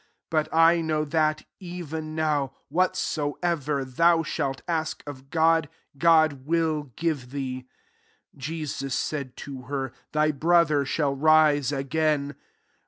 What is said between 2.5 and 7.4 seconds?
whatsoever thou shalt ask of God, God will give